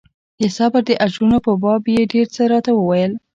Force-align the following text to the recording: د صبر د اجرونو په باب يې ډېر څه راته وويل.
د 0.39 0.41
صبر 0.57 0.81
د 0.87 0.91
اجرونو 1.05 1.37
په 1.45 1.51
باب 1.63 1.83
يې 1.93 2.01
ډېر 2.13 2.27
څه 2.35 2.41
راته 2.51 2.71
وويل. 2.75 3.11